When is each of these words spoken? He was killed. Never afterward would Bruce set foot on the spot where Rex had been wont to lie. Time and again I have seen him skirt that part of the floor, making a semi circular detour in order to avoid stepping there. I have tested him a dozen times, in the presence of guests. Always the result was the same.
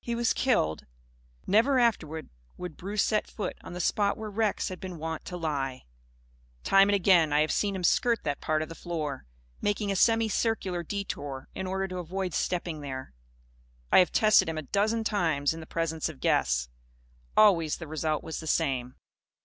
He 0.00 0.16
was 0.16 0.32
killed. 0.32 0.86
Never 1.46 1.78
afterward 1.78 2.30
would 2.56 2.76
Bruce 2.76 3.04
set 3.04 3.28
foot 3.28 3.56
on 3.62 3.74
the 3.74 3.80
spot 3.80 4.16
where 4.16 4.28
Rex 4.28 4.70
had 4.70 4.80
been 4.80 4.98
wont 4.98 5.24
to 5.26 5.36
lie. 5.36 5.84
Time 6.64 6.88
and 6.88 6.96
again 6.96 7.32
I 7.32 7.42
have 7.42 7.52
seen 7.52 7.76
him 7.76 7.84
skirt 7.84 8.24
that 8.24 8.40
part 8.40 8.60
of 8.60 8.68
the 8.68 8.74
floor, 8.74 9.24
making 9.60 9.92
a 9.92 9.94
semi 9.94 10.28
circular 10.28 10.82
detour 10.82 11.48
in 11.54 11.68
order 11.68 11.86
to 11.86 11.98
avoid 11.98 12.34
stepping 12.34 12.80
there. 12.80 13.14
I 13.92 14.00
have 14.00 14.10
tested 14.10 14.48
him 14.48 14.58
a 14.58 14.62
dozen 14.62 15.04
times, 15.04 15.54
in 15.54 15.60
the 15.60 15.64
presence 15.64 16.08
of 16.08 16.18
guests. 16.18 16.68
Always 17.36 17.76
the 17.76 17.86
result 17.86 18.24
was 18.24 18.40
the 18.40 18.48
same. 18.48 18.96